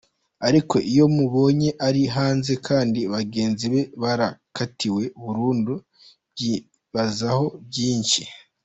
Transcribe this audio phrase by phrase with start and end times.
[0.47, 5.73] Ariko iyo mubonye ari hanze kandi bagenzi be barakatiwe burundu
[6.31, 8.21] mbyibazaho byinshi.